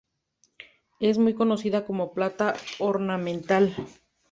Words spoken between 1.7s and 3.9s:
como planta ornamental.